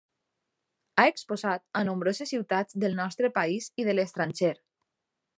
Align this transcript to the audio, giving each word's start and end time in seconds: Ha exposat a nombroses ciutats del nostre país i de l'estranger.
Ha 1.01 1.03
exposat 1.09 1.63
a 1.81 1.83
nombroses 1.89 2.33
ciutats 2.33 2.79
del 2.85 2.97
nostre 3.01 3.31
país 3.35 3.67
i 3.83 3.85
de 3.91 3.95
l'estranger. 3.99 4.53